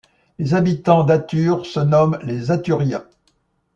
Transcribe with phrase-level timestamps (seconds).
[0.39, 3.03] Les habitants d'Atur se nomment les Aturiens.